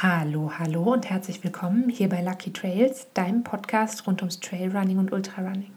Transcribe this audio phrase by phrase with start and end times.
[0.00, 5.10] Hallo, hallo und herzlich willkommen hier bei Lucky Trails, deinem Podcast rund ums Trailrunning und
[5.10, 5.72] Ultrarunning.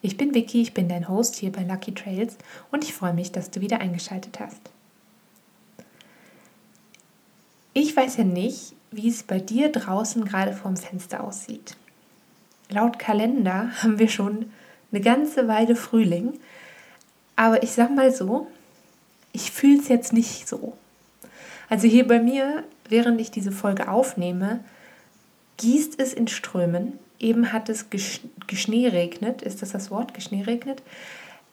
[0.00, 2.38] Ich bin Vicky, ich bin dein Host hier bei Lucky Trails
[2.70, 4.62] und ich freue mich, dass du wieder eingeschaltet hast.
[7.74, 11.76] Ich weiß ja nicht, wie es bei dir draußen gerade vorm Fenster aussieht.
[12.70, 14.50] Laut Kalender haben wir schon
[14.90, 16.40] eine ganze Weile Frühling,
[17.36, 18.46] aber ich sag mal so,
[19.34, 20.72] ich fühle es jetzt nicht so.
[21.68, 24.60] Also hier bei mir, während ich diese Folge aufnehme,
[25.56, 26.98] gießt es in Strömen.
[27.18, 27.86] Eben hat es
[28.46, 29.42] Geschnee regnet.
[29.42, 30.14] Ist das das Wort?
[30.14, 30.82] Geschnee regnet?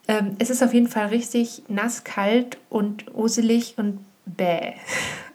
[0.07, 4.73] Ähm, es ist auf jeden Fall richtig nass, kalt und uselig und bäh.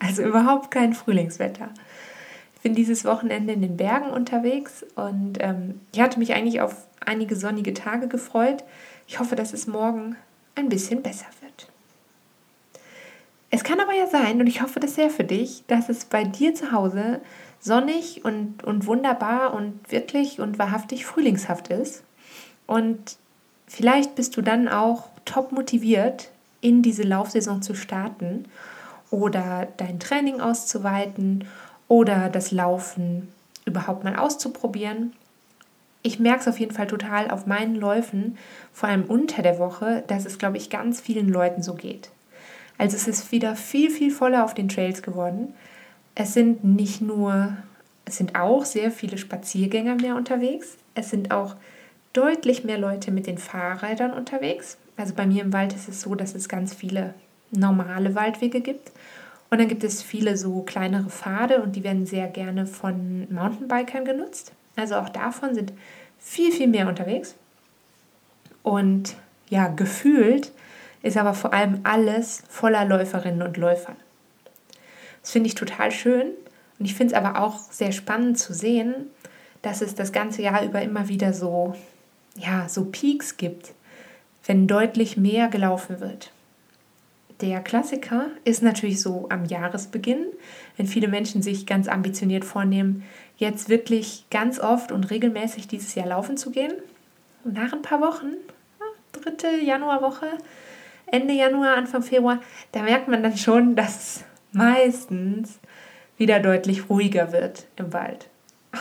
[0.00, 1.70] Also überhaupt kein Frühlingswetter.
[2.54, 6.86] Ich bin dieses Wochenende in den Bergen unterwegs und ähm, ich hatte mich eigentlich auf
[7.04, 8.62] einige sonnige Tage gefreut.
[9.08, 10.14] Ich hoffe, dass es morgen
[10.54, 11.26] ein bisschen besser.
[13.50, 16.24] Es kann aber ja sein, und ich hoffe das sehr für dich, dass es bei
[16.24, 17.20] dir zu Hause
[17.60, 22.04] sonnig und, und wunderbar und wirklich und wahrhaftig frühlingshaft ist.
[22.66, 23.16] Und
[23.66, 28.44] vielleicht bist du dann auch top motiviert, in diese Laufsaison zu starten
[29.10, 31.46] oder dein Training auszuweiten
[31.86, 33.28] oder das Laufen
[33.64, 35.12] überhaupt mal auszuprobieren.
[36.02, 38.36] Ich merke es auf jeden Fall total auf meinen Läufen,
[38.72, 42.10] vor allem unter der Woche, dass es, glaube ich, ganz vielen Leuten so geht.
[42.78, 45.52] Also es ist wieder viel, viel voller auf den Trails geworden.
[46.14, 47.56] Es sind nicht nur,
[48.04, 50.78] es sind auch sehr viele Spaziergänger mehr unterwegs.
[50.94, 51.56] Es sind auch
[52.12, 54.78] deutlich mehr Leute mit den Fahrrädern unterwegs.
[54.96, 57.14] Also bei mir im Wald ist es so, dass es ganz viele
[57.50, 58.92] normale Waldwege gibt.
[59.50, 64.04] Und dann gibt es viele so kleinere Pfade und die werden sehr gerne von Mountainbikern
[64.04, 64.52] genutzt.
[64.76, 65.72] Also auch davon sind
[66.18, 67.34] viel, viel mehr unterwegs.
[68.62, 69.14] Und
[69.48, 70.52] ja, gefühlt
[71.02, 73.96] ist aber vor allem alles voller Läuferinnen und Läufern.
[75.22, 76.32] Das finde ich total schön
[76.78, 78.94] und ich finde es aber auch sehr spannend zu sehen,
[79.62, 81.74] dass es das ganze Jahr über immer wieder so,
[82.36, 83.72] ja, so Peaks gibt,
[84.46, 86.32] wenn deutlich mehr gelaufen wird.
[87.40, 90.26] Der Klassiker ist natürlich so am Jahresbeginn,
[90.76, 93.04] wenn viele Menschen sich ganz ambitioniert vornehmen,
[93.36, 96.72] jetzt wirklich ganz oft und regelmäßig dieses Jahr laufen zu gehen.
[97.44, 98.32] Und nach ein paar Wochen,
[99.12, 100.26] dritte Januarwoche,
[101.10, 102.40] Ende Januar, Anfang Februar,
[102.72, 105.58] da merkt man dann schon, dass meistens
[106.16, 108.28] wieder deutlich ruhiger wird im Wald.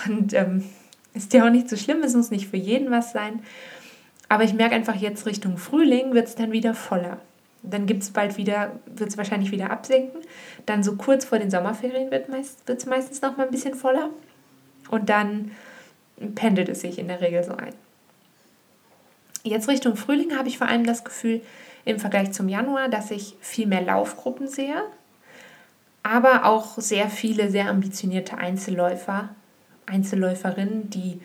[0.07, 0.63] Und ähm,
[1.13, 3.41] ist ja auch nicht so schlimm, es muss nicht für jeden was sein.
[4.29, 7.19] Aber ich merke einfach jetzt Richtung Frühling wird es dann wieder voller.
[7.63, 10.21] Dann gibt es bald wieder, wird es wahrscheinlich wieder absinken.
[10.65, 14.09] Dann so kurz vor den Sommerferien wird es meist, meistens noch mal ein bisschen voller.
[14.89, 15.51] Und dann
[16.35, 17.73] pendelt es sich in der Regel so ein.
[19.43, 21.41] Jetzt Richtung Frühling habe ich vor allem das Gefühl,
[21.87, 24.83] im Vergleich zum Januar, dass ich viel mehr Laufgruppen sehe,
[26.03, 29.29] aber auch sehr viele sehr ambitionierte Einzelläufer,
[29.85, 31.21] Einzelläuferinnen, die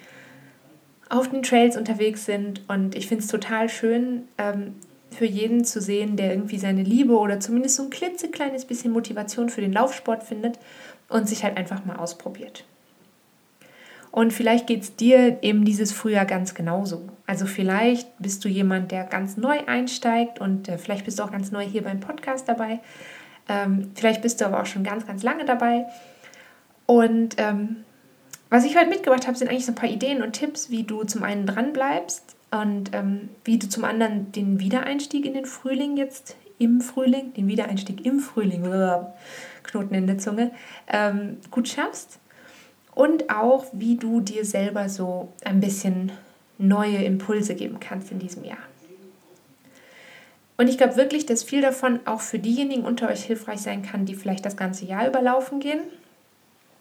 [1.09, 2.63] auf den Trails unterwegs sind.
[2.69, 4.77] Und ich finde es total schön, ähm,
[5.11, 9.51] für jeden zu sehen, der irgendwie seine Liebe oder zumindest so ein klitzekleines bisschen Motivation
[9.51, 10.59] für den Laufsport findet
[11.09, 12.65] und sich halt einfach mal ausprobiert.
[14.13, 17.09] Und vielleicht geht es dir eben dieses Frühjahr ganz genauso.
[17.27, 21.33] Also vielleicht bist du jemand, der ganz neu einsteigt und äh, vielleicht bist du auch
[21.33, 22.81] ganz neu hier beim Podcast dabei.
[23.49, 25.87] Ähm, vielleicht bist du aber auch schon ganz, ganz lange dabei.
[26.85, 27.85] Und ähm,
[28.51, 31.05] was ich heute mitgebracht habe, sind eigentlich so ein paar Ideen und Tipps, wie du
[31.05, 35.97] zum einen dran bleibst und ähm, wie du zum anderen den Wiedereinstieg in den Frühling
[35.97, 38.63] jetzt im Frühling, den Wiedereinstieg im Frühling,
[39.63, 40.51] Knoten in der Zunge,
[40.87, 42.19] ähm, gut schaffst
[42.95, 46.13] und auch, wie du dir selber so ein bisschen
[46.59, 48.59] neue Impulse geben kannst in diesem Jahr.
[50.57, 54.05] Und ich glaube wirklich, dass viel davon auch für diejenigen unter euch hilfreich sein kann,
[54.05, 55.81] die vielleicht das ganze Jahr überlaufen gehen.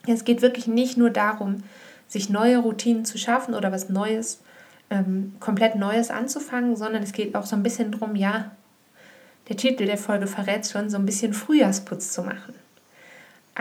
[0.08, 1.64] Es geht wirklich nicht nur darum,
[2.08, 4.42] sich neue Routinen zu schaffen oder was Neues,
[4.90, 8.52] ähm, komplett Neues anzufangen, sondern es geht auch so ein bisschen darum, ja,
[9.48, 12.54] der Titel der Folge verrät schon, so ein bisschen Frühjahrsputz zu machen.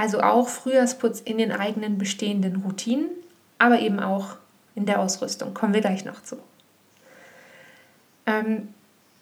[0.01, 3.11] Also auch Frühjahrsputz in den eigenen bestehenden Routinen,
[3.59, 4.37] aber eben auch
[4.75, 5.53] in der Ausrüstung.
[5.53, 6.39] Kommen wir gleich noch zu.
[8.25, 8.69] Ähm,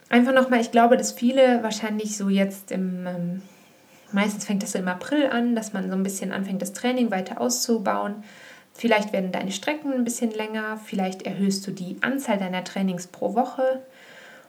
[0.09, 3.43] einfach nochmal, ich glaube, dass viele wahrscheinlich so jetzt im, ähm,
[4.13, 7.11] meistens fängt das so im April an, dass man so ein bisschen anfängt, das Training
[7.11, 8.23] weiter auszubauen.
[8.73, 13.35] Vielleicht werden deine Strecken ein bisschen länger, vielleicht erhöhst du die Anzahl deiner Trainings pro
[13.35, 13.83] Woche.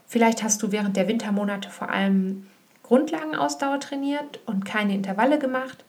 [0.05, 2.45] Vielleicht hast du während der Wintermonate vor allem
[2.83, 5.83] Grundlagenausdauer trainiert und keine Intervalle gemacht.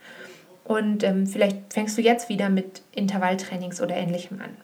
[0.71, 4.57] Und ähm, vielleicht fängst du jetzt wieder mit Intervalltrainings oder ähnlichem an.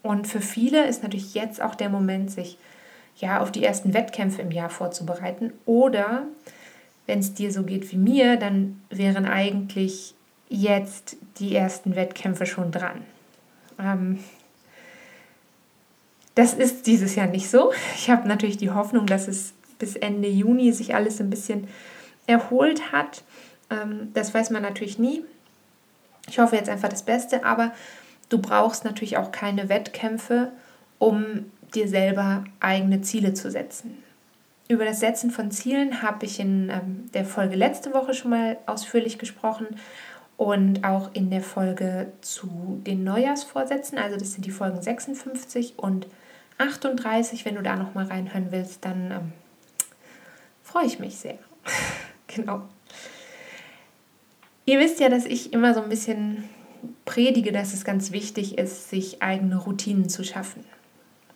[0.00, 2.56] Und für viele ist natürlich jetzt auch der Moment, sich
[3.18, 5.52] ja auf die ersten Wettkämpfe im Jahr vorzubereiten.
[5.66, 6.22] Oder
[7.06, 10.14] wenn es dir so geht wie mir, dann wären eigentlich
[10.48, 13.02] jetzt die ersten Wettkämpfe schon dran.
[13.78, 14.20] Ähm,
[16.34, 17.74] das ist dieses Jahr nicht so.
[17.94, 21.68] Ich habe natürlich die Hoffnung, dass es bis Ende Juni sich alles ein bisschen
[22.26, 23.22] erholt hat.
[23.74, 25.24] Ähm, das weiß man natürlich nie.
[26.28, 27.72] Ich hoffe jetzt einfach das Beste, aber
[28.28, 30.52] du brauchst natürlich auch keine Wettkämpfe,
[30.98, 33.98] um dir selber eigene Ziele zu setzen.
[34.68, 38.56] Über das Setzen von Zielen habe ich in ähm, der Folge letzte Woche schon mal
[38.66, 39.66] ausführlich gesprochen
[40.36, 43.98] und auch in der Folge zu den Neujahrsvorsätzen.
[43.98, 46.06] Also das sind die Folgen 56 und
[46.58, 47.44] 38.
[47.44, 49.32] Wenn du da noch mal reinhören willst, dann ähm,
[50.62, 51.38] freue ich mich sehr.
[52.26, 52.62] genau.
[54.66, 56.44] Ihr wisst ja, dass ich immer so ein bisschen
[57.04, 60.64] predige, dass es ganz wichtig ist, sich eigene Routinen zu schaffen,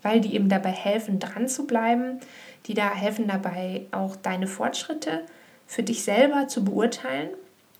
[0.02, 2.20] weil die eben dabei helfen, dran zu bleiben,
[2.66, 5.22] die da helfen dabei auch deine Fortschritte
[5.66, 7.28] für dich selber zu beurteilen.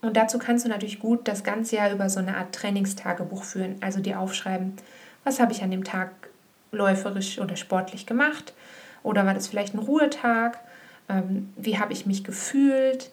[0.02, 3.76] Und dazu kannst du natürlich gut das ganze Jahr über so eine Art Trainingstagebuch führen,
[3.80, 4.74] also dir aufschreiben,
[5.24, 6.10] was habe ich an dem Tag
[6.70, 8.54] läuferisch oder sportlich gemacht?
[9.02, 10.58] Oder war das vielleicht ein Ruhetag,
[11.08, 13.10] ähm, wie habe ich mich gefühlt,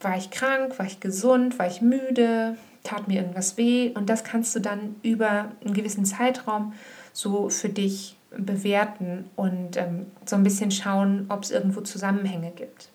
[0.00, 4.24] war ich krank, war ich gesund, war ich müde, tat mir irgendwas weh und das
[4.24, 6.72] kannst du dann über einen gewissen Zeitraum
[7.12, 12.88] so für dich bewerten und ähm, so ein bisschen schauen, ob es irgendwo Zusammenhänge gibt.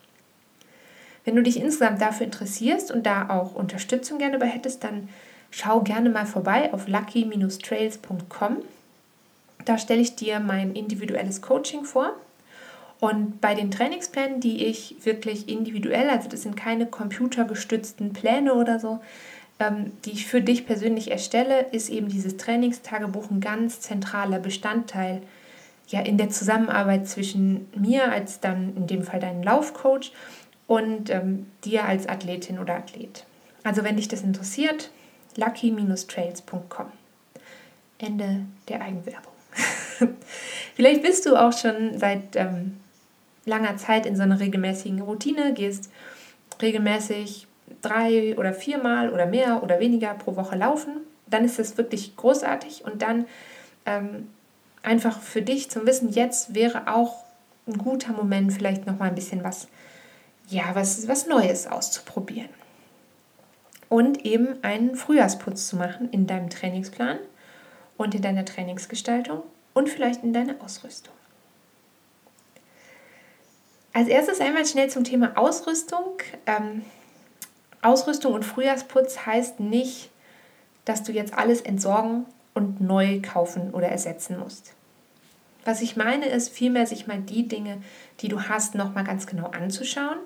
[1.25, 5.09] Wenn du dich insgesamt dafür interessierst und da auch Unterstützung gerne bei hättest, dann
[5.51, 8.57] schau gerne mal vorbei auf lucky-trails.com.
[9.65, 12.13] Da stelle ich dir mein individuelles Coaching vor.
[13.05, 18.79] Und bei den Trainingsplänen, die ich wirklich individuell, also das sind keine computergestützten Pläne oder
[18.79, 18.99] so,
[19.59, 25.21] ähm, die ich für dich persönlich erstelle, ist eben dieses Trainingstagebuch ein ganz zentraler Bestandteil
[25.89, 30.11] ja, in der Zusammenarbeit zwischen mir als dann in dem Fall deinen Laufcoach
[30.65, 33.23] und ähm, dir als Athletin oder Athlet.
[33.63, 34.89] Also wenn dich das interessiert,
[35.35, 36.87] lucky-trails.com.
[37.99, 39.33] Ende der Eigenwerbung.
[40.75, 42.77] Vielleicht bist du auch schon seit ähm,
[43.45, 45.92] langer Zeit in so einer regelmäßigen Routine, gehst
[46.62, 47.47] regelmäßig
[47.81, 50.97] drei oder viermal oder mehr oder weniger pro Woche laufen,
[51.27, 53.25] dann ist das wirklich großartig und dann
[53.86, 54.30] ähm,
[54.83, 57.25] einfach für dich zum Wissen, jetzt wäre auch
[57.68, 59.68] ein guter Moment, vielleicht noch mal ein bisschen was,
[60.48, 62.50] ja, was, was Neues auszuprobieren.
[63.89, 67.18] Und eben einen Frühjahrsputz zu machen in deinem Trainingsplan
[67.98, 69.44] und in deiner Trainingsgestaltung
[69.74, 71.13] und vielleicht in deiner Ausrüstung.
[73.95, 76.18] Als erstes einmal schnell zum Thema Ausrüstung.
[76.45, 76.81] Ähm,
[77.81, 80.09] Ausrüstung und Frühjahrsputz heißt nicht,
[80.83, 84.74] dass du jetzt alles entsorgen und neu kaufen oder ersetzen musst.
[85.63, 87.77] Was ich meine, ist vielmehr sich mal die Dinge,
[88.19, 90.18] die du hast, nochmal ganz genau anzuschauen.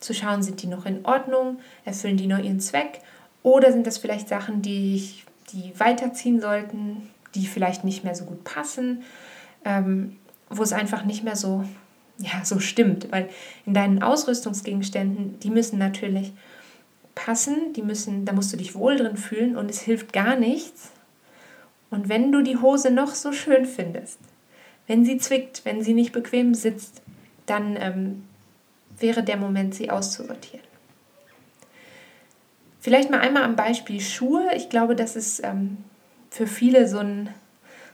[0.00, 3.02] Zu schauen, sind die noch in Ordnung, erfüllen die noch ihren Zweck
[3.42, 5.06] oder sind das vielleicht Sachen, die,
[5.52, 9.02] die weiterziehen sollten, die vielleicht nicht mehr so gut passen,
[9.66, 10.16] ähm,
[10.48, 11.66] wo es einfach nicht mehr so,
[12.18, 13.10] ja, so stimmt.
[13.10, 13.28] Weil
[13.64, 16.32] in deinen Ausrüstungsgegenständen, die müssen natürlich
[17.14, 20.90] passen, die müssen, da musst du dich wohl drin fühlen und es hilft gar nichts.
[21.90, 24.18] Und wenn du die Hose noch so schön findest,
[24.86, 27.02] wenn sie zwickt, wenn sie nicht bequem sitzt,
[27.46, 28.24] dann ähm,
[28.98, 30.66] wäre der Moment, sie auszusortieren.
[32.80, 34.50] Vielleicht mal einmal am Beispiel Schuhe.
[34.56, 35.78] Ich glaube, das ist ähm,
[36.30, 37.28] für viele so ein,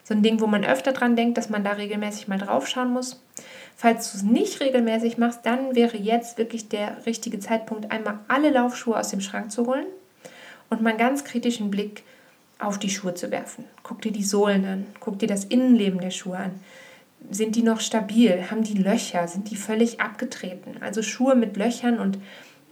[0.02, 2.92] so ein Ding, wo man öfter dran denkt, dass man da regelmäßig mal drauf schauen
[2.92, 3.24] muss.
[3.76, 8.50] Falls du es nicht regelmäßig machst, dann wäre jetzt wirklich der richtige Zeitpunkt, einmal alle
[8.50, 9.86] Laufschuhe aus dem Schrank zu holen
[10.70, 12.02] und mal einen ganz kritischen Blick
[12.58, 13.64] auf die Schuhe zu werfen.
[13.82, 16.52] Guck dir die Sohlen an, guck dir das Innenleben der Schuhe an.
[17.30, 18.50] Sind die noch stabil?
[18.50, 19.26] Haben die Löcher?
[19.28, 20.76] Sind die völlig abgetreten?
[20.80, 22.18] Also Schuhe mit Löchern und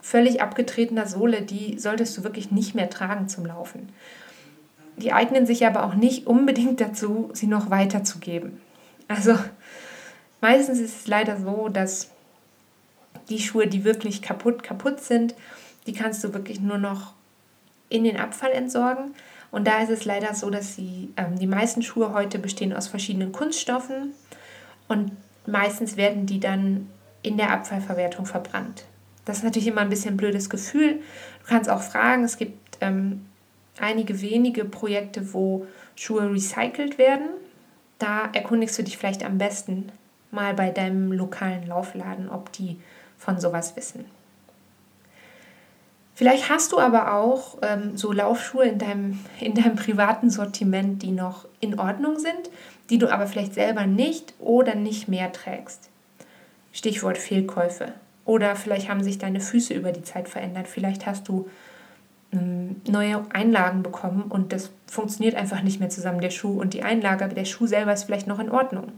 [0.00, 3.88] völlig abgetretener Sohle, die solltest du wirklich nicht mehr tragen zum Laufen.
[4.97, 8.61] Die eignen sich aber auch nicht unbedingt dazu, sie noch weiterzugeben.
[9.09, 9.37] Also
[10.43, 12.11] Meistens ist es leider so, dass
[13.29, 15.37] die Schuhe, die wirklich kaputt, kaputt sind,
[15.87, 17.15] die kannst du wirklich nur noch
[17.89, 19.15] in den Abfall entsorgen.
[19.53, 22.89] Und da ist es leider so, dass sie, ähm, die meisten Schuhe heute bestehen aus
[22.89, 24.15] verschiedenen Kunststoffen
[24.89, 25.13] und
[25.47, 26.89] meistens werden die dann
[27.23, 28.85] in der Abfallverwertung verbrannt.
[29.25, 30.95] Das ist natürlich immer ein bisschen ein blödes Gefühl.
[30.95, 33.27] Du kannst auch fragen, es gibt ähm,
[33.79, 37.29] einige wenige Projekte, wo Schuhe recycelt werden.
[38.01, 39.93] Da erkundigst du dich vielleicht am besten
[40.33, 42.81] mal bei deinem lokalen Laufladen, ob die
[43.19, 44.05] von sowas wissen.
[46.15, 51.12] Vielleicht hast du aber auch ähm, so Laufschuhe in deinem, in deinem privaten Sortiment, die
[51.12, 52.51] noch in Ordnung sind,
[52.91, 55.89] die du aber vielleicht selber nicht oder nicht mehr trägst.
[56.73, 57.93] Stichwort Fehlkäufe.
[58.25, 60.69] Oder vielleicht haben sich deine Füße über die Zeit verändert.
[60.69, 61.49] Vielleicht hast du
[62.33, 66.83] ähm, neue Einlagen bekommen und das funktioniert einfach nicht mehr zusammen, der Schuh und die
[66.83, 68.93] Einlage, aber der Schuh selber ist vielleicht noch in Ordnung.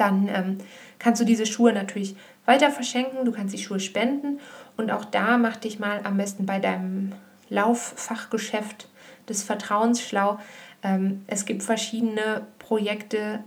[0.00, 0.58] Dann ähm,
[0.98, 2.16] kannst du diese Schuhe natürlich
[2.46, 4.40] weiter verschenken, du kannst die Schuhe spenden
[4.78, 7.12] und auch da mach dich mal am besten bei deinem
[7.50, 8.88] Lauffachgeschäft
[9.28, 10.38] des Vertrauens schlau.
[10.82, 13.44] Ähm, es gibt verschiedene Projekte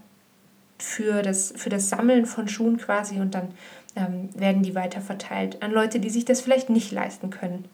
[0.77, 3.49] für das, für das Sammeln von Schuhen quasi und dann
[3.95, 7.65] ähm, werden die weiter verteilt an Leute, die sich das vielleicht nicht leisten können,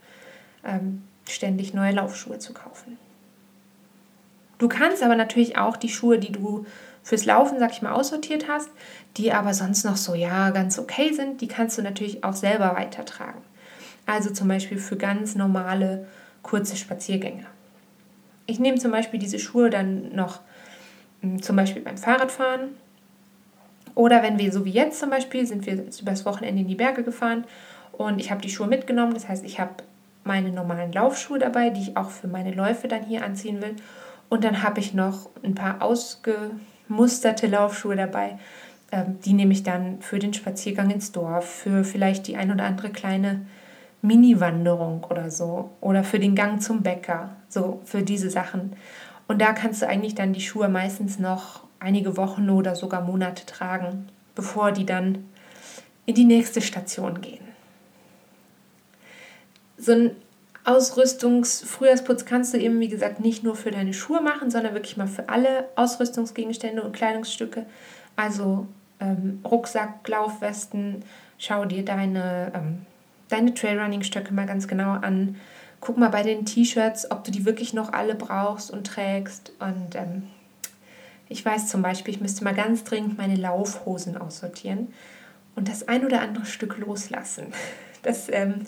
[0.63, 2.97] ähm, ständig neue Laufschuhe zu kaufen.
[4.57, 6.65] Du kannst aber natürlich auch die Schuhe, die du
[7.09, 8.69] fürs Laufen, sag ich mal, aussortiert hast,
[9.17, 12.75] die aber sonst noch so, ja, ganz okay sind, die kannst du natürlich auch selber
[12.75, 13.41] weitertragen.
[14.05, 16.05] Also zum Beispiel für ganz normale,
[16.43, 17.47] kurze Spaziergänge.
[18.45, 20.41] Ich nehme zum Beispiel diese Schuhe dann noch
[21.21, 22.77] hm, zum Beispiel beim Fahrradfahren
[23.95, 27.01] oder wenn wir, so wie jetzt zum Beispiel, sind wir übers Wochenende in die Berge
[27.01, 27.43] gefahren
[27.91, 29.15] und ich habe die Schuhe mitgenommen.
[29.15, 29.71] Das heißt, ich habe
[30.23, 33.77] meine normalen Laufschuhe dabei, die ich auch für meine Läufe dann hier anziehen will.
[34.29, 35.81] Und dann habe ich noch ein paar
[36.89, 38.37] ausgemusterte Laufschuhe dabei.
[38.91, 42.63] Ähm, die nehme ich dann für den Spaziergang ins Dorf, für vielleicht die ein oder
[42.63, 43.45] andere kleine
[44.01, 45.71] Mini-Wanderung oder so.
[45.81, 47.35] Oder für den Gang zum Bäcker.
[47.47, 48.73] So, für diese Sachen.
[49.27, 53.45] Und da kannst du eigentlich dann die Schuhe meistens noch einige Wochen oder sogar Monate
[53.45, 55.25] tragen, bevor die dann
[56.05, 57.47] in die nächste Station gehen.
[59.77, 60.11] So ein
[60.69, 65.07] Ausrüstungs-Frühjahrsputz kannst du eben, wie gesagt, nicht nur für deine Schuhe machen, sondern wirklich mal
[65.07, 67.65] für alle Ausrüstungsgegenstände und Kleidungsstücke.
[68.15, 68.67] Also
[68.99, 71.03] ähm, Rucksack, Laufwesten,
[71.37, 72.85] schau dir deine, ähm,
[73.29, 75.37] deine Trailrunning-Stöcke mal ganz genau an.
[75.79, 79.51] Guck mal bei den T-Shirts, ob du die wirklich noch alle brauchst und trägst.
[79.59, 80.23] Und ähm,
[81.29, 84.93] ich weiß zum Beispiel, ich müsste mal ganz dringend meine Laufhosen aussortieren
[85.55, 87.47] und das ein oder andere Stück loslassen.
[88.01, 88.61] Das ähm,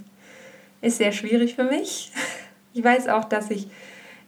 [0.82, 2.12] ist sehr schwierig für mich.
[2.74, 3.68] Ich weiß auch, dass ich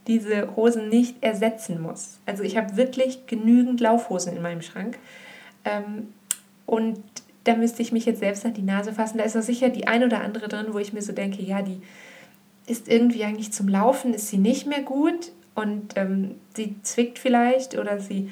[0.08, 2.20] diese Hosen nicht ersetzen muss.
[2.26, 4.98] Also ich habe wirklich genügend Laufhosen in meinem Schrank.
[5.64, 6.14] Ähm,
[6.66, 7.00] und
[7.46, 9.18] da müsste ich mich jetzt selbst an die Nase fassen.
[9.18, 11.62] Da ist auch sicher die ein oder andere drin, wo ich mir so denke, ja,
[11.62, 11.82] die
[12.68, 17.78] ist irgendwie eigentlich zum Laufen, ist sie nicht mehr gut und ähm, sie zwickt vielleicht
[17.78, 18.30] oder sie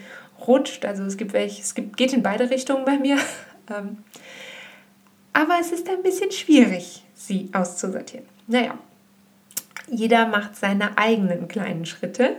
[0.48, 0.86] rutscht.
[0.86, 3.18] Also es gibt welche, es gibt, geht in beide Richtungen bei mir.
[5.34, 8.26] aber es ist ein bisschen schwierig, sie auszusortieren.
[8.48, 8.78] Naja,
[9.88, 12.38] jeder macht seine eigenen kleinen Schritte,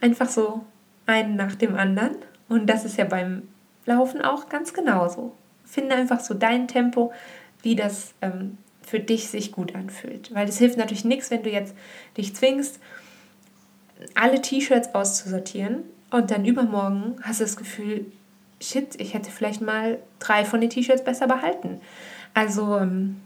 [0.00, 0.64] einfach so
[1.06, 2.16] einen nach dem anderen.
[2.48, 3.48] Und das ist ja beim
[3.86, 5.34] Laufen auch ganz genauso.
[5.64, 7.12] Finde einfach so dein Tempo,
[7.62, 10.34] wie das ähm, für dich sich gut anfühlt.
[10.34, 11.74] Weil es hilft natürlich nichts, wenn du jetzt
[12.16, 12.78] dich zwingst,
[14.14, 18.06] alle T-Shirts auszusortieren und dann übermorgen hast du das Gefühl,
[18.60, 21.80] shit, ich hätte vielleicht mal drei von den T-Shirts besser behalten.
[22.34, 23.20] Also ähm,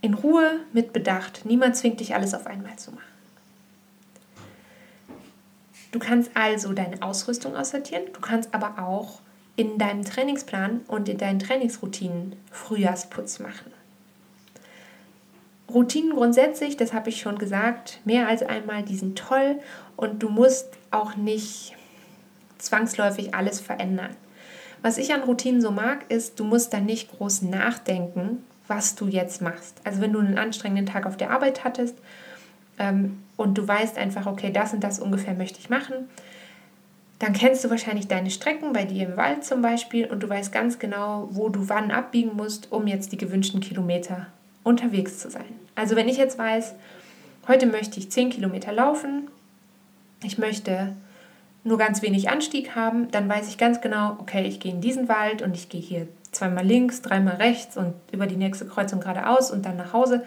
[0.00, 1.46] in Ruhe, mit Bedacht.
[1.46, 3.02] Niemand zwingt dich, alles auf einmal zu machen.
[5.92, 9.20] Du kannst also deine Ausrüstung aussortieren, du kannst aber auch
[9.56, 13.72] in deinem Trainingsplan und in deinen Trainingsroutinen Frühjahrsputz machen.
[15.72, 19.60] Routinen grundsätzlich, das habe ich schon gesagt, mehr als einmal, die sind toll
[19.96, 21.76] und du musst auch nicht
[22.58, 24.14] zwangsläufig alles verändern.
[24.84, 29.06] Was ich an Routinen so mag, ist, du musst dann nicht groß nachdenken, was du
[29.06, 29.80] jetzt machst.
[29.82, 31.96] Also wenn du einen anstrengenden Tag auf der Arbeit hattest
[32.78, 35.94] ähm, und du weißt einfach, okay, das und das ungefähr möchte ich machen,
[37.18, 40.52] dann kennst du wahrscheinlich deine Strecken bei dir im Wald zum Beispiel und du weißt
[40.52, 44.26] ganz genau, wo du wann abbiegen musst, um jetzt die gewünschten Kilometer
[44.64, 45.46] unterwegs zu sein.
[45.76, 46.74] Also wenn ich jetzt weiß,
[47.48, 49.28] heute möchte ich 10 Kilometer laufen,
[50.22, 50.94] ich möchte
[51.64, 55.08] nur ganz wenig Anstieg haben, dann weiß ich ganz genau, okay, ich gehe in diesen
[55.08, 59.50] Wald und ich gehe hier zweimal links, dreimal rechts und über die nächste Kreuzung geradeaus
[59.50, 60.24] und dann nach Hause.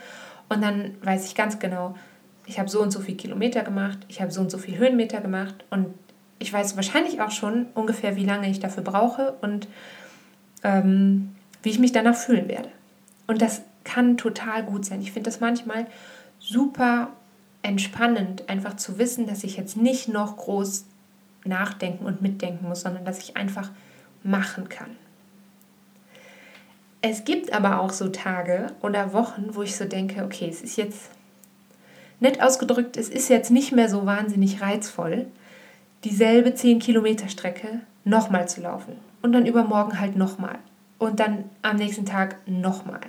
[0.49, 1.95] Und dann weiß ich ganz genau,
[2.47, 5.21] ich habe so und so viele Kilometer gemacht, ich habe so und so viele Höhenmeter
[5.21, 5.93] gemacht und
[6.39, 9.67] ich weiß wahrscheinlich auch schon ungefähr, wie lange ich dafür brauche und
[10.63, 12.69] ähm, wie ich mich danach fühlen werde.
[13.27, 15.01] Und das kann total gut sein.
[15.01, 15.87] Ich finde das manchmal
[16.39, 17.09] super
[17.61, 20.85] entspannend, einfach zu wissen, dass ich jetzt nicht noch groß
[21.45, 23.71] nachdenken und mitdenken muss, sondern dass ich einfach
[24.23, 24.89] machen kann.
[27.01, 30.77] Es gibt aber auch so Tage oder Wochen, wo ich so denke, okay, es ist
[30.77, 31.11] jetzt
[32.19, 35.27] nett ausgedrückt, es ist jetzt nicht mehr so wahnsinnig reizvoll,
[36.03, 40.57] dieselbe 10 Kilometer Strecke nochmal zu laufen und dann übermorgen halt nochmal
[40.97, 43.01] und dann am nächsten Tag nochmal.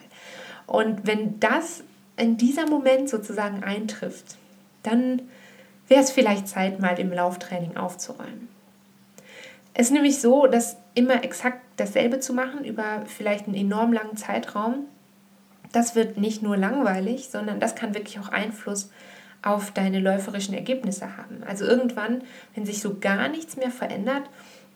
[0.66, 1.82] Und wenn das
[2.16, 4.36] in dieser Moment sozusagen eintrifft,
[4.82, 5.22] dann
[5.88, 8.48] wäre es vielleicht Zeit, mal im Lauftraining aufzuräumen.
[9.74, 14.16] Es ist nämlich so, dass immer exakt dasselbe zu machen über vielleicht einen enorm langen
[14.16, 14.86] Zeitraum,
[15.72, 18.90] das wird nicht nur langweilig, sondern das kann wirklich auch Einfluss
[19.42, 21.42] auf deine läuferischen Ergebnisse haben.
[21.46, 22.22] Also irgendwann,
[22.54, 24.24] wenn sich so gar nichts mehr verändert,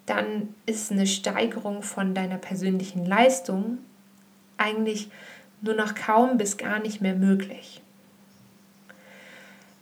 [0.06, 3.78] dann ist eine Steigerung von deiner persönlichen Leistung
[4.58, 5.10] eigentlich
[5.60, 7.80] nur noch kaum bis gar nicht mehr möglich.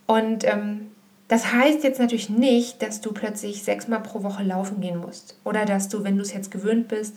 [0.07, 0.90] Und ähm,
[1.31, 5.37] das heißt jetzt natürlich nicht, dass du plötzlich sechsmal pro Woche laufen gehen musst.
[5.45, 7.15] Oder dass du, wenn du es jetzt gewöhnt bist,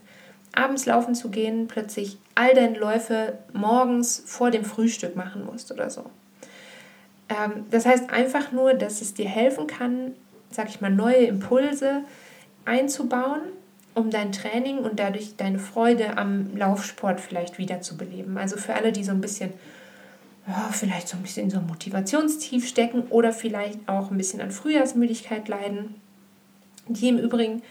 [0.52, 5.90] abends laufen zu gehen, plötzlich all deine Läufe morgens vor dem Frühstück machen musst oder
[5.90, 6.04] so.
[7.28, 10.12] Ähm, das heißt einfach nur, dass es dir helfen kann,
[10.49, 12.02] sag ich mal, neue Impulse
[12.64, 13.40] einzubauen,
[13.94, 18.38] um dein Training und dadurch deine Freude am Laufsport vielleicht wiederzubeleben.
[18.38, 19.52] Also für alle, die so ein bisschen,
[20.46, 24.40] ja, vielleicht so ein bisschen in so einem Motivationstief stecken oder vielleicht auch ein bisschen
[24.40, 25.94] an Frühjahrsmüdigkeit leiden,
[26.86, 27.62] die im Übrigen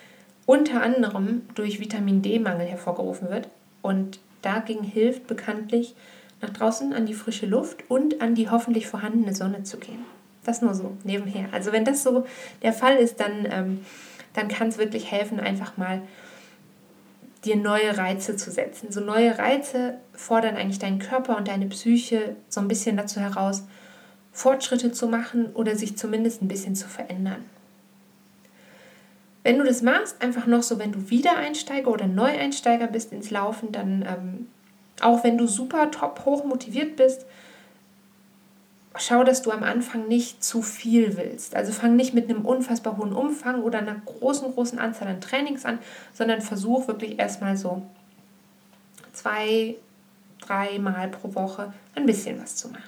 [0.46, 3.48] unter anderem durch Vitamin D-Mangel hervorgerufen wird.
[3.82, 5.96] Und dagegen hilft bekanntlich,
[6.42, 10.04] nach draußen an die frische Luft und an die hoffentlich vorhandene Sonne zu gehen.
[10.44, 11.48] Das nur so nebenher.
[11.54, 12.26] Also wenn das so
[12.62, 13.86] der Fall ist, dann, ähm,
[14.34, 16.02] dann kann es wirklich helfen, einfach mal
[17.46, 18.92] dir neue Reize zu setzen.
[18.92, 23.64] So neue Reize fordern eigentlich deinen Körper und deine Psyche so ein bisschen dazu heraus,
[24.32, 27.46] Fortschritte zu machen oder sich zumindest ein bisschen zu verändern.
[29.44, 33.72] Wenn du das machst, einfach noch so, wenn du Wiedereinsteiger oder Neueinsteiger bist ins Laufen,
[33.72, 34.48] dann ähm,
[35.02, 37.26] auch wenn du super top hoch motiviert bist,
[38.98, 41.56] schau, dass du am Anfang nicht zu viel willst.
[41.56, 45.66] Also fang nicht mit einem unfassbar hohen Umfang oder einer großen, großen Anzahl an Trainings
[45.66, 45.80] an,
[46.14, 47.82] sondern versuch wirklich erstmal so
[49.14, 49.76] zwei,
[50.42, 52.84] dreimal pro Woche ein bisschen was zu machen.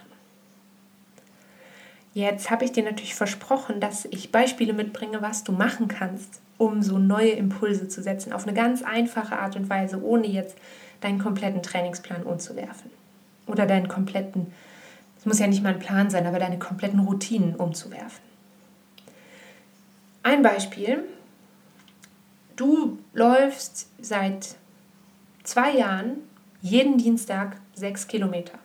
[2.14, 6.82] Jetzt habe ich dir natürlich versprochen, dass ich Beispiele mitbringe, was du machen kannst, um
[6.82, 10.56] so neue Impulse zu setzen, auf eine ganz einfache Art und Weise, ohne jetzt
[11.02, 12.90] deinen kompletten Trainingsplan umzuwerfen.
[13.48, 14.48] Oder deinen kompletten,
[15.26, 18.24] es muss ja nicht mal ein Plan sein, aber deine kompletten Routinen umzuwerfen.
[20.22, 21.04] Ein Beispiel,
[22.56, 24.54] du läufst seit
[25.42, 26.18] zwei Jahren
[26.62, 28.60] jeden Dienstag sechs Kilometer.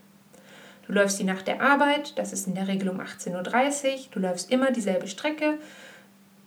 [0.87, 4.20] Du läufst die nach der Arbeit, das ist in der Regel um 18.30 Uhr, du
[4.20, 5.54] läufst immer dieselbe Strecke,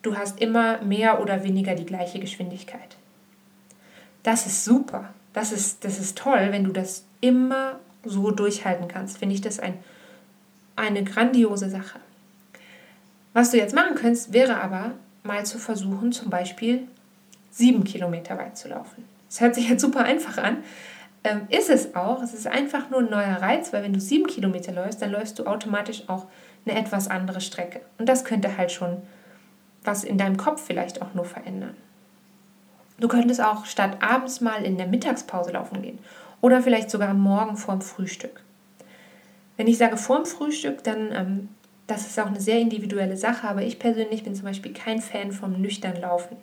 [0.03, 2.97] du hast immer mehr oder weniger die gleiche Geschwindigkeit.
[4.21, 5.11] Das ist super.
[5.33, 9.17] Das ist, das ist toll, wenn du das immer so durchhalten kannst.
[9.17, 9.79] Finde ich das ein,
[10.75, 11.99] eine grandiose Sache.
[13.33, 14.91] Was du jetzt machen könntest, wäre aber
[15.23, 16.88] mal zu versuchen, zum Beispiel
[17.51, 19.05] sieben Kilometer weit zu laufen.
[19.27, 20.57] Das hört sich jetzt super einfach an.
[21.23, 22.21] Ähm, ist es auch.
[22.21, 25.39] Es ist einfach nur ein neuer Reiz, weil wenn du sieben Kilometer läufst, dann läufst
[25.39, 26.27] du automatisch auch
[26.65, 27.81] eine etwas andere Strecke.
[27.97, 29.01] Und das könnte halt schon
[29.83, 31.75] was in deinem Kopf vielleicht auch nur verändern.
[32.99, 35.99] Du könntest auch statt abends mal in der Mittagspause laufen gehen
[36.41, 38.42] oder vielleicht sogar Morgen vorm Frühstück.
[39.57, 41.49] Wenn ich sage vorm Frühstück, dann ähm,
[41.87, 45.31] das ist auch eine sehr individuelle Sache, aber ich persönlich bin zum Beispiel kein Fan
[45.31, 46.37] vom nüchtern Laufen.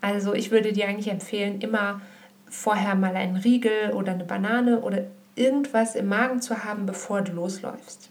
[0.00, 2.00] Also ich würde dir eigentlich empfehlen, immer
[2.48, 7.32] vorher mal einen Riegel oder eine Banane oder irgendwas im Magen zu haben, bevor du
[7.32, 8.08] losläufst.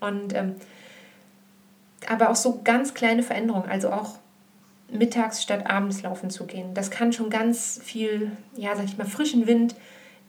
[0.00, 0.56] Und ähm,
[2.08, 4.18] aber auch so ganz kleine Veränderungen, also auch
[4.90, 6.72] mittags statt abends laufen zu gehen.
[6.74, 9.74] Das kann schon ganz viel, ja, sag ich mal, frischen Wind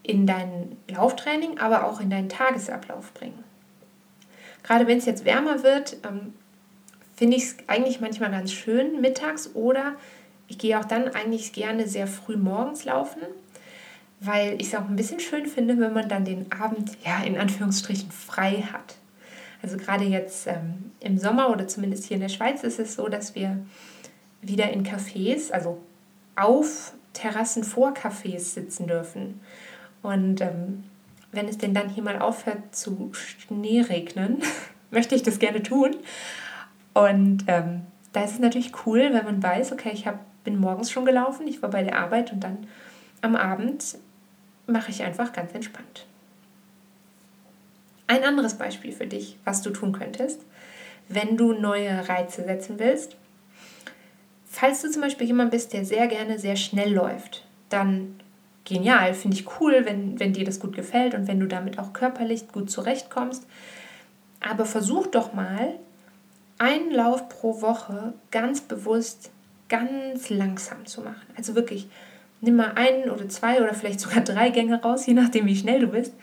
[0.07, 3.43] in dein Lauftraining, aber auch in deinen Tagesablauf bringen.
[4.63, 6.33] Gerade wenn es jetzt wärmer wird, ähm,
[7.15, 9.95] finde ich es eigentlich manchmal ganz schön mittags oder
[10.47, 13.21] ich gehe auch dann eigentlich gerne sehr früh morgens laufen,
[14.19, 17.37] weil ich es auch ein bisschen schön finde, wenn man dann den Abend, ja, in
[17.37, 18.95] Anführungsstrichen frei hat.
[19.61, 23.07] Also gerade jetzt ähm, im Sommer oder zumindest hier in der Schweiz ist es so,
[23.09, 23.57] dass wir
[24.41, 25.81] wieder in Cafés, also
[26.35, 29.41] auf Terrassen vor Cafés sitzen dürfen.
[30.01, 30.83] Und ähm,
[31.31, 34.41] wenn es denn dann hier mal aufhört zu Schneeregnen,
[34.91, 35.95] möchte ich das gerne tun.
[36.93, 37.81] Und ähm,
[38.13, 41.47] da ist es natürlich cool, wenn man weiß, okay, ich hab, bin morgens schon gelaufen,
[41.47, 42.67] ich war bei der Arbeit und dann
[43.21, 43.97] am Abend
[44.65, 46.05] mache ich einfach ganz entspannt.
[48.07, 50.41] Ein anderes Beispiel für dich, was du tun könntest,
[51.09, 53.17] wenn du neue Reize setzen willst,
[54.59, 58.15] Falls du zum Beispiel jemand bist, der sehr gerne sehr schnell läuft, dann
[58.67, 61.93] genial, finde ich cool, wenn, wenn dir das gut gefällt und wenn du damit auch
[61.93, 63.47] körperlich gut zurechtkommst.
[64.41, 65.75] Aber versuch doch mal,
[66.59, 69.31] einen Lauf pro Woche ganz bewusst,
[69.69, 71.25] ganz langsam zu machen.
[71.37, 71.87] Also wirklich,
[72.41, 75.79] nimm mal einen oder zwei oder vielleicht sogar drei Gänge raus, je nachdem, wie schnell
[75.79, 76.13] du bist.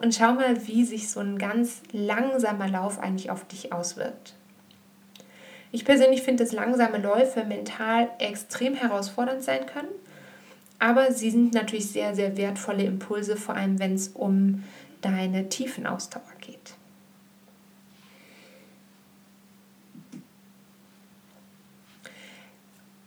[0.00, 4.34] Und schau mal, wie sich so ein ganz langsamer Lauf eigentlich auf dich auswirkt.
[5.72, 9.88] Ich persönlich finde, dass langsame Läufe mental extrem herausfordernd sein können,
[10.78, 14.64] aber sie sind natürlich sehr, sehr wertvolle Impulse, vor allem wenn es um
[15.00, 16.74] deine Tiefenausdauer geht.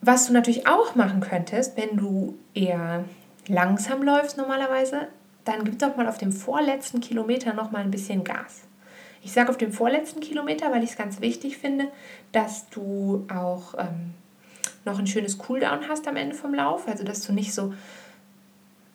[0.02, 3.06] Was du natürlich auch machen könntest, wenn du eher
[3.48, 5.08] langsam läufst normalerweise,
[5.46, 8.62] dann gib doch mal auf dem vorletzten Kilometer noch mal ein bisschen Gas.
[9.24, 11.88] Ich sage auf dem vorletzten Kilometer, weil ich es ganz wichtig finde,
[12.32, 14.16] dass du auch ähm,
[14.86, 17.74] noch ein schönes Cooldown hast am Ende vom Lauf, also dass du nicht so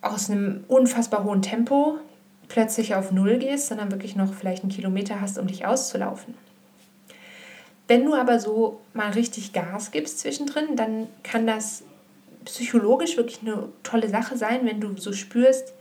[0.02, 1.98] aus einem unfassbar hohen Tempo
[2.48, 6.34] plötzlich auf Null gehst, sondern wirklich noch vielleicht einen Kilometer hast, um dich auszulaufen.
[7.88, 11.82] Wenn du aber so mal richtig Gas gibst zwischendrin, dann kann das
[12.44, 15.72] psychologisch wirklich eine tolle Sache sein, wenn du so spürst,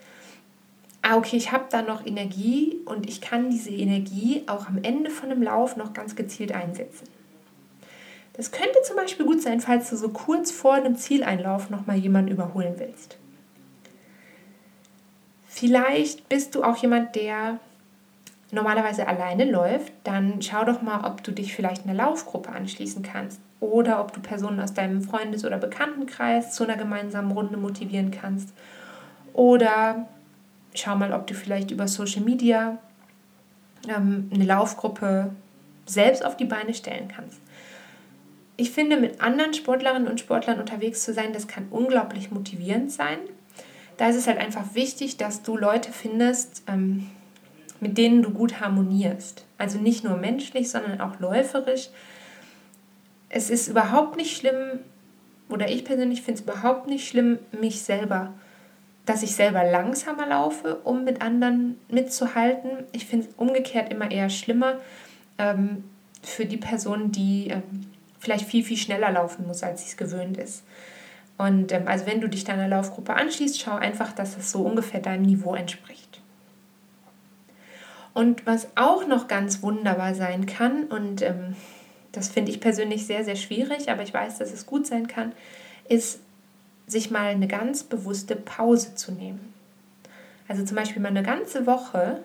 [1.01, 5.09] ah, okay, ich habe da noch Energie und ich kann diese Energie auch am Ende
[5.09, 7.07] von einem Lauf noch ganz gezielt einsetzen.
[8.35, 12.31] Das könnte zum Beispiel gut sein, falls du so kurz vor einem Zieleinlauf nochmal jemanden
[12.31, 13.17] überholen willst.
[15.47, 17.59] Vielleicht bist du auch jemand, der
[18.51, 23.39] normalerweise alleine läuft, dann schau doch mal, ob du dich vielleicht einer Laufgruppe anschließen kannst
[23.59, 28.53] oder ob du Personen aus deinem Freundes- oder Bekanntenkreis zu einer gemeinsamen Runde motivieren kannst.
[29.33, 30.07] Oder
[30.73, 32.77] schau mal, ob du vielleicht über Social Media
[33.87, 35.31] ähm, eine Laufgruppe
[35.85, 37.39] selbst auf die Beine stellen kannst.
[38.57, 43.19] Ich finde, mit anderen Sportlerinnen und Sportlern unterwegs zu sein, das kann unglaublich motivierend sein
[43.97, 47.09] da ist es halt einfach wichtig, dass du Leute findest, ähm,
[47.79, 49.45] mit denen du gut harmonierst.
[49.57, 51.89] Also nicht nur menschlich, sondern auch läuferisch.
[53.29, 54.79] Es ist überhaupt nicht schlimm,
[55.49, 58.33] oder ich persönlich finde es überhaupt nicht schlimm, mich selber,
[59.05, 62.85] dass ich selber langsamer laufe, um mit anderen mitzuhalten.
[62.91, 64.79] Ich finde es umgekehrt immer eher schlimmer
[65.37, 65.83] ähm,
[66.23, 67.85] für die Person, die ähm,
[68.25, 70.63] vielleicht viel, viel schneller laufen muss, als sie es gewöhnt ist.
[71.37, 74.99] Und ähm, also wenn du dich deiner Laufgruppe anschließt, schau einfach, dass es so ungefähr
[74.99, 76.21] deinem Niveau entspricht.
[78.13, 81.55] Und was auch noch ganz wunderbar sein kann, und ähm,
[82.11, 85.33] das finde ich persönlich sehr, sehr schwierig, aber ich weiß, dass es gut sein kann,
[85.87, 86.19] ist,
[86.87, 89.53] sich mal eine ganz bewusste Pause zu nehmen.
[90.47, 92.21] Also zum Beispiel mal eine ganze Woche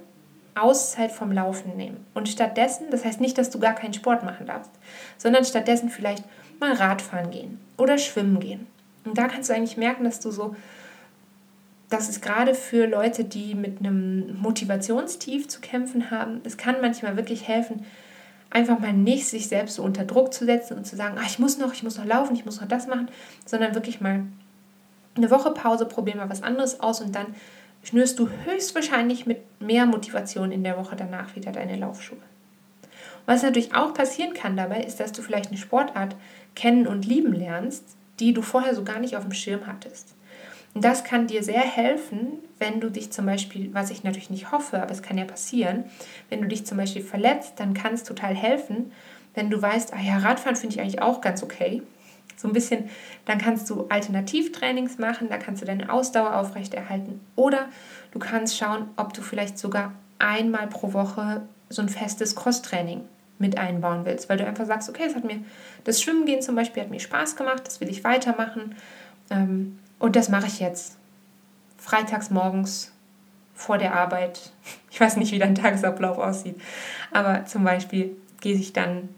[0.55, 2.07] Auszeit vom Laufen nehmen.
[2.15, 4.73] Und stattdessen, das heißt nicht, dass du gar keinen Sport machen darfst,
[5.19, 6.25] sondern stattdessen vielleicht
[6.59, 8.67] mal Radfahren gehen oder schwimmen gehen
[9.05, 10.55] und da kannst du eigentlich merken, dass du so,
[11.89, 17.17] das ist gerade für Leute, die mit einem Motivationstief zu kämpfen haben, es kann manchmal
[17.17, 17.85] wirklich helfen,
[18.51, 21.39] einfach mal nicht sich selbst so unter Druck zu setzen und zu sagen, ah, ich
[21.39, 23.09] muss noch, ich muss noch laufen, ich muss noch das machen,
[23.47, 24.25] sondern wirklich mal
[25.17, 27.27] eine Woche Pause, probier mal was anderes aus und dann
[27.83, 32.19] schnürst du höchstwahrscheinlich mit mehr Motivation in der Woche danach wieder deine Laufschuhe.
[33.27, 36.17] Was natürlich auch passieren kann dabei, ist, dass du vielleicht eine Sportart
[36.55, 37.85] kennen und lieben lernst,
[38.19, 40.15] die du vorher so gar nicht auf dem Schirm hattest.
[40.75, 44.53] Und das kann dir sehr helfen, wenn du dich zum Beispiel, was ich natürlich nicht
[44.53, 45.85] hoffe, aber es kann ja passieren,
[46.29, 48.93] wenn du dich zum Beispiel verletzt, dann kann es total helfen,
[49.35, 51.83] wenn du weißt, ah ja, Radfahren finde ich eigentlich auch ganz okay.
[52.41, 52.89] So ein bisschen,
[53.27, 57.21] dann kannst du Alternativtrainings machen, da kannst du deine Ausdauer aufrechterhalten.
[57.37, 57.69] Oder
[58.13, 63.03] du kannst schauen, ob du vielleicht sogar einmal pro Woche so ein festes Crosstraining
[63.39, 65.43] mit einbauen willst, weil du einfach sagst, okay, es hat mir,
[65.85, 68.75] das Schwimmen zum Beispiel hat mir Spaß gemacht, das will ich weitermachen
[69.31, 70.97] ähm, und das mache ich jetzt.
[71.77, 72.93] Freitags morgens
[73.55, 74.53] vor der Arbeit.
[74.91, 76.61] Ich weiß nicht, wie dein Tagesablauf aussieht,
[77.13, 79.09] aber zum Beispiel gehe ich dann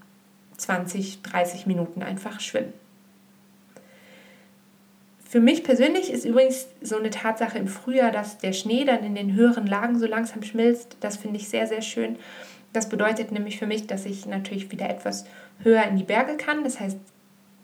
[0.56, 2.72] 20, 30 Minuten einfach schwimmen.
[5.33, 9.14] Für mich persönlich ist übrigens so eine Tatsache im Frühjahr, dass der Schnee dann in
[9.14, 10.99] den höheren Lagen so langsam schmilzt.
[11.01, 12.16] Das finde ich sehr, sehr schön.
[12.75, 15.25] Das bedeutet nämlich für mich, dass ich natürlich wieder etwas
[15.62, 16.64] höher in die Berge kann.
[16.64, 16.99] Das heißt,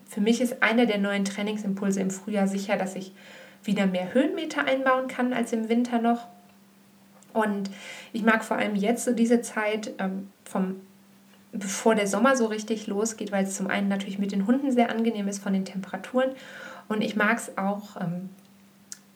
[0.07, 3.13] für mich ist einer der neuen Trainingsimpulse im Frühjahr sicher, dass ich
[3.65, 6.27] wieder mehr Höhenmeter einbauen kann als im Winter noch.
[7.35, 7.69] Und
[8.15, 10.77] ich mag vor allem jetzt so diese Zeit ähm, vom
[11.53, 14.91] bevor der Sommer so richtig losgeht, weil es zum einen natürlich mit den Hunden sehr
[14.91, 16.31] angenehm ist von den Temperaturen
[16.89, 18.31] und ich mag es auch ähm,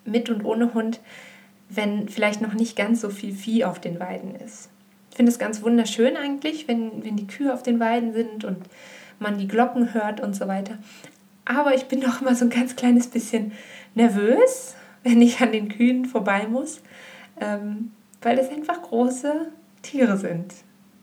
[0.04, 1.00] mit und ohne Hund,
[1.68, 4.68] wenn vielleicht noch nicht ganz so viel Vieh auf den Weiden ist.
[5.10, 8.58] Ich finde es ganz wunderschön eigentlich, wenn, wenn die Kühe auf den Weiden sind und
[9.18, 10.78] man die Glocken hört und so weiter.
[11.44, 13.52] Aber ich bin doch immer so ein ganz kleines bisschen
[13.94, 16.82] nervös, wenn ich an den Kühen vorbei muss,
[17.40, 19.48] ähm, weil es einfach große
[19.82, 20.54] Tiere sind.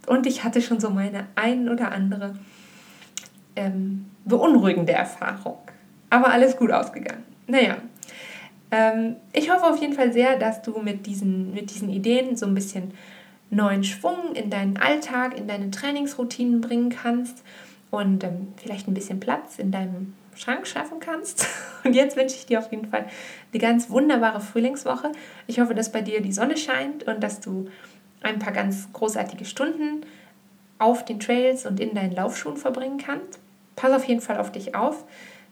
[0.08, 2.36] Und ich hatte schon so meine ein oder andere
[3.56, 5.58] ähm, beunruhigende Erfahrung.
[6.10, 7.24] Aber alles gut ausgegangen.
[7.48, 7.78] Naja,
[8.72, 12.46] ähm, ich hoffe auf jeden Fall sehr, dass du mit diesen, mit diesen Ideen so
[12.46, 12.94] ein bisschen
[13.50, 17.44] neuen Schwung in deinen Alltag, in deine Trainingsroutinen bringen kannst
[17.92, 21.48] und ähm, vielleicht ein bisschen Platz in deinem Schrank schaffen kannst.
[21.84, 23.06] Und jetzt wünsche ich dir auf jeden Fall
[23.52, 25.12] eine ganz wunderbare Frühlingswoche.
[25.48, 27.68] Ich hoffe, dass bei dir die Sonne scheint und dass du
[28.22, 30.06] ein paar ganz großartige Stunden
[30.78, 33.40] auf den Trails und in deinen Laufschuhen verbringen kannst.
[33.76, 35.06] Pass auf jeden Fall auf dich auf.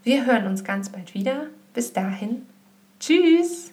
[0.04, 1.48] Wir hören uns ganz bald wieder.
[1.74, 2.46] Bis dahin.
[3.00, 3.72] Tschüss!